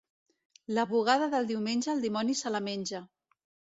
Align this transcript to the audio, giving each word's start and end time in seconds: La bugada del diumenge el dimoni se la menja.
La 0.77 0.85
bugada 0.93 1.27
del 1.35 1.49
diumenge 1.53 1.93
el 1.95 2.03
dimoni 2.07 2.39
se 2.43 2.57
la 2.57 2.63
menja. 2.71 3.03